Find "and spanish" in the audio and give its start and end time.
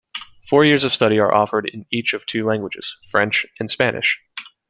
3.59-4.19